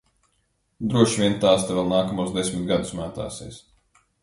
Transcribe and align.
Droši 0.93 1.19
vien 1.23 1.35
tās 1.43 1.67
te 1.67 1.77
vēl 1.81 1.91
nākamos 1.93 2.33
desmit 2.39 2.67
gadus 2.73 2.97
mētāsies. 3.03 3.63